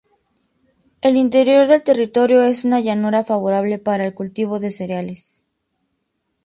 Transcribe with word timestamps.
El 1.01 1.15
interior 1.15 1.67
del 1.67 1.83
territorio 1.83 2.41
es 2.41 2.65
una 2.65 2.79
llanura 2.79 3.23
favorable 3.23 3.77
para 3.77 4.03
el 4.07 4.15
cultivo 4.15 4.59
de 4.59 4.71
cereales. 4.71 5.43